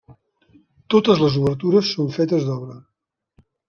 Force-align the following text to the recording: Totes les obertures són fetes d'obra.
Totes 0.95 1.23
les 1.25 1.37
obertures 1.43 1.95
són 1.99 2.13
fetes 2.19 2.51
d'obra. 2.51 2.83